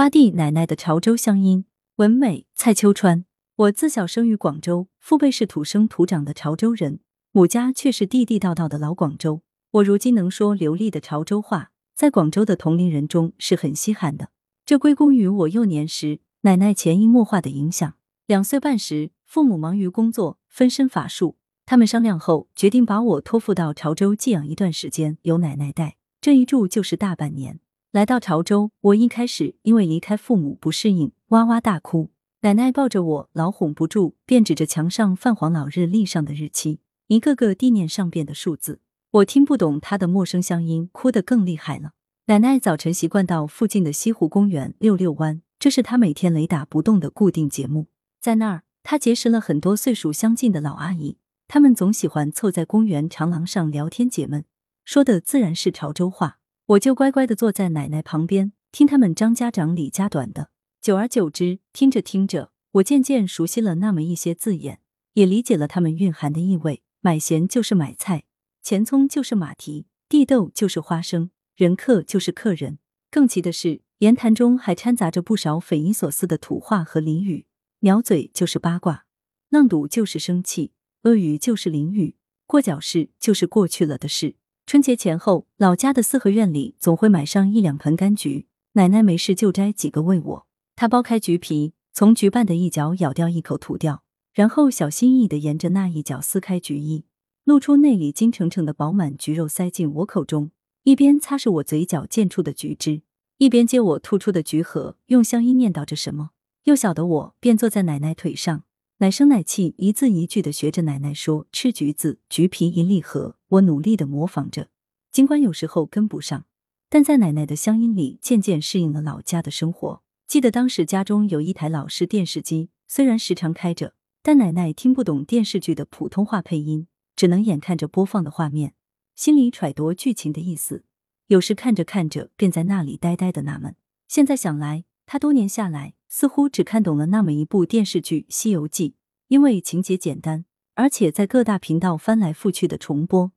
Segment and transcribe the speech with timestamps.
[0.00, 1.66] 花地奶奶的潮州乡音，
[1.96, 3.26] 文美蔡秋川。
[3.54, 7.00] 我自小生于广州，父辈是土生土长的潮州人，
[7.32, 9.42] 母家却是地地道道的老广州。
[9.72, 14.30] 我如今能说流利的潮州话，在广州的同龄人中是很稀罕的。
[14.64, 17.92] 这归功于我幼年时奶奶潜移默化的影响。
[18.26, 21.36] 两岁半时，父母忙于工作，分身乏术。
[21.66, 25.96] 他们商量后，决定把我托付到潮州寄养一段时间，由奶奶带。
[26.22, 27.60] 这一住就是大半年。
[27.92, 32.10] 来到潮州，我一开始因为离开父母不适应，哇哇大哭。
[32.42, 38.78] 奶奶抱着我，老哄不住，便指着墙上泛黄老日历上的日期，一个个地念上边的数字。
[39.10, 41.90] 我听不懂她的陌生乡音，哭得更厉害了。
[42.26, 47.88] 奶奶早晨习惯到附近的西湖公园遛遛弯，这是她每天雷打不动的固定节目。
[48.20, 51.16] 在那儿，她结识了很多岁数相近的老阿姨，
[51.48, 54.44] 她们总喜欢凑在公园长廊上聊天解闷，
[54.84, 56.38] 说的自然是潮州话。
[56.70, 60.50] 我就乖乖的坐在奶奶旁边，听他们张家长李家短的。
[60.80, 64.80] 久而久之，听着听着，我渐渐熟悉了那么一些字眼，
[65.14, 66.84] 也理解了他们蕴含的意味。
[67.00, 68.22] 买咸就是买菜，
[68.62, 72.78] 钱葱就是马蹄，地豆就是花生，人客就是客人。
[73.10, 77.46] 更奇的是，言谈中还掺杂着不少匪夷所思的土话和俚语。
[77.80, 79.06] 鸟嘴就是八卦，
[79.48, 80.70] 浪赌就是生气，
[81.02, 82.14] 鳄鱼就是淋雨，
[82.46, 84.36] 过脚事就是过去了的事。
[84.70, 90.46] 春节前后，老家的四合院里总会买上一两盆柑橘，奶奶没事就摘几个喂我。
[90.76, 97.04] 她剥开橘皮，从橘瓣的一角咬掉一口吐掉，然后小心翼翼的沿着那一角撕开橘衣，
[97.42, 100.52] 露出内里金澄澄的饱满橘肉，塞进我口中，
[100.84, 103.02] 一边擦拭我嘴角溅出的橘汁，
[103.38, 106.30] 一边接我吐出的橘核，用乡音念叨着什么。
[106.62, 108.62] 幼小的我便坐在奶奶腿上。
[109.02, 114.68] 奶声奶气，一字一句的学着奶奶说：“吃橘子，橘皮一粒核。”我努力的模仿着，
[115.10, 116.44] 尽管有时候跟不上，
[116.90, 120.02] 但在奶奶的乡音里渐渐适应了老家的生活。
[120.26, 128.74] 记得当时家中有一台老式电视机，虽然时常开着，但奶奶听不懂电视剧的普通话配音，只能眼看着播放的画面，
[129.16, 130.84] 心里揣度剧情的意思。
[131.28, 133.74] 有时看着看着，便在那里呆呆的纳闷。
[134.06, 135.94] 现在想来，他多年下来。
[136.12, 138.90] 似乎只看懂了那么一部电视剧《西游记》，
[139.30, 143.30] 因为情节简单，而且在各大频道翻来覆去的重播，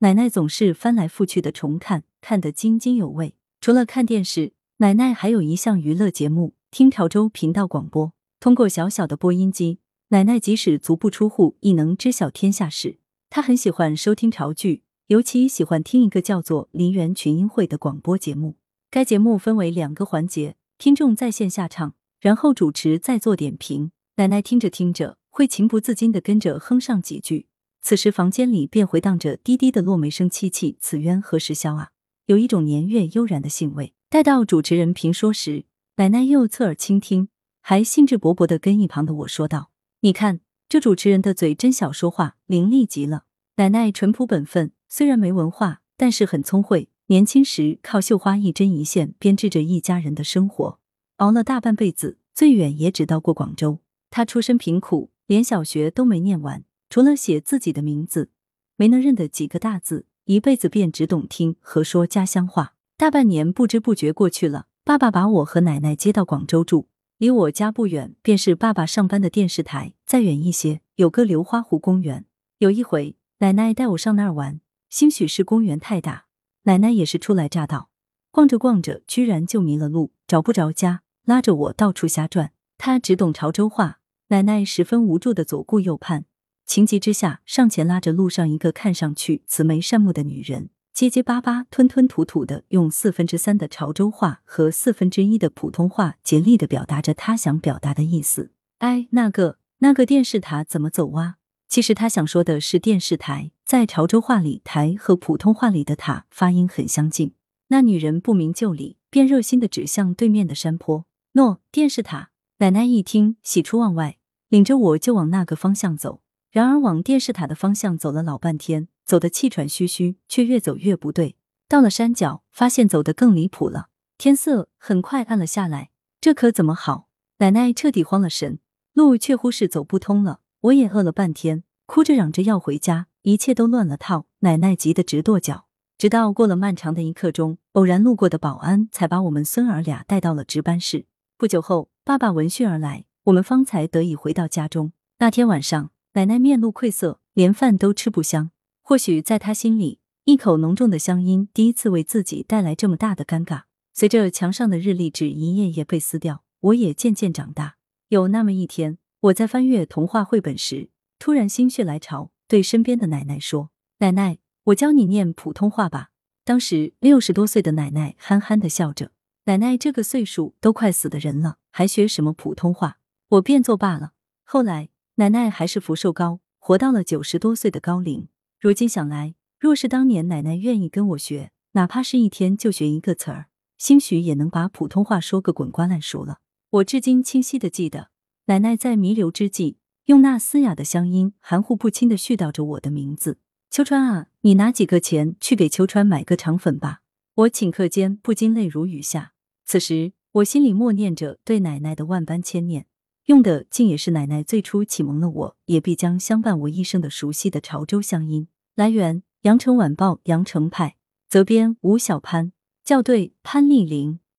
[0.00, 3.34] 奶奶总是翻来覆去的重看，看得津津有味。
[3.58, 8.12] 除了看电视，奶奶还有一项娱乐节目，听潮州频道广播。
[8.38, 9.78] 通过小小的播音机，
[10.08, 12.98] 奶奶即使足不出户，亦能知晓天下事。
[13.30, 18.56] 她很喜欢收听潮剧，尤其喜欢听一个叫做《梨园群英会》的广播节目。
[18.90, 21.94] 该节目分为两个环节，听众在线下唱。
[22.20, 27.46] 然后主持再做点评，奶奶听着听着会情不自禁的跟着哼上几句。
[27.80, 31.90] 此时房间里便回荡着低低的落梅声，凄凄此冤何时消啊？
[32.26, 33.94] 有一种年月悠然的兴味。
[34.08, 35.66] 待到主持人评说时，
[35.98, 37.28] 奶奶又侧耳倾听，
[37.60, 39.70] 还兴致勃勃的跟一旁的我说道
[40.02, 43.22] ：“你看这主持人的嘴真小说话，伶俐极了。”
[43.58, 46.88] 奶奶淳朴本分，虽然没文化，但是很聪慧。
[47.06, 50.80] 年轻时靠绣花一针一线编织着一家人的生活。
[51.18, 53.78] 熬了大半辈子，最远也只到过广州。
[54.10, 58.30] 她出身贫苦，连小学都没念完，除了写自己的名字，
[58.76, 62.74] 没能认得几个大字，一辈子便只懂听和说家乡话。
[62.96, 72.24] 大半年不知不觉过去了，爸爸把我和奶奶接到广州住，离我家不远便是爸爸上班的电视台，再远一些有个流花湖公园。
[72.56, 76.24] 有一回，奶奶带我上那儿玩，兴许是公园太大，
[76.62, 77.90] 奶奶也是初来乍到，
[78.30, 81.02] 逛着逛着，居然就迷了路，找不着家。
[81.26, 83.97] 拉着我到处瞎转，他只懂潮州话。
[84.30, 86.26] 奶奶十分无助的左顾右盼，
[86.66, 98.50] 情急之下上前拉着路上一个看上去慈眉善目的女人，结结巴巴、吞吞吐吐的用四分之三的潮州话和四分之一的普通话竭力的表达着他想表达的意思。
[98.80, 101.36] 哎，那个那个电视塔怎么走哇？
[101.66, 107.32] 其实他想说的是电视台，在潮州话里“台”和普通话里的“塔”发音很相近。
[107.68, 111.06] 那女人不明就里，便热心的指向对面的山坡。
[111.32, 114.17] 诺电视塔，奶奶一听喜出望外，
[114.48, 116.20] 领着我就往那个方向走。
[116.50, 121.36] 然而往电视塔的方向走了老半天，走得气喘吁吁，却越走越不对。
[121.68, 123.88] 到了山脚，发现走得更离谱了。
[124.16, 125.90] 天色很快暗了下来，
[126.20, 127.08] 这可怎么好？
[127.38, 128.58] 奶奶彻底慌了神，
[128.94, 130.40] 路却乎是走不通了。
[130.62, 134.26] 我也饿了半天，哭着嚷着要回家，一切都乱了套。
[134.40, 135.66] 奶奶急得直跺脚。
[135.98, 141.06] 直到过了漫长的一刻钟，偶然路过的保安才把我们孙儿俩带到了值班室。
[141.36, 144.92] 不久后，爸爸闻讯而来，我们方才得以回到家中。
[145.18, 148.50] 那天晚上，奶奶面露愧色，连饭都吃不香。
[148.80, 153.64] 或许在她心里，一口浓重的乡音第一次为自己带来这么大的尴尬。
[153.92, 157.76] 随着墙上的日历纸一页页被撕掉，我也渐渐长大。
[158.08, 160.88] 有那么一天，我在翻阅童话绘本时，
[161.18, 163.70] 突然心血来潮，对身边的奶奶说
[164.00, 166.08] ：“奶奶，我教你念普通话吧。”
[166.46, 169.12] 当时六十多岁的奶奶憨憨的笑着
[169.44, 172.96] ：“奶奶这个岁数都快死的人了，还学什么普通话？”
[173.30, 174.12] 我便作罢了。
[174.42, 178.28] 后来，奶奶还是福寿高，活到了九十多岁的高龄。
[178.58, 186.38] 如今想来，若是当年奶奶愿意跟我学，哪怕是一天就学一个词儿，兴许也能把普通话说个滚瓜烂熟了。
[186.70, 188.08] 我至今清晰的记得，
[188.46, 189.76] 奶奶在弥留之际，
[190.06, 193.38] 用那嘶哑的乡音，含糊不清的絮叨着我的名字
[193.68, 197.00] ：“秋川啊，你拿几个钱去给秋川买个肠粉吧。”
[197.36, 199.34] 我顷刻间不禁泪如雨下。
[199.66, 202.86] 此时，我心里默念着对奶奶的万般牵念，
[203.28, 208.48] 用的竟也是奶奶最初启蒙了我，也必将相伴我一生的熟悉的潮州乡音。
[208.74, 210.96] 来源：羊城晚报羊城派，
[211.28, 212.52] 责编：吴小潘，
[212.82, 214.20] 校对：潘丽玲。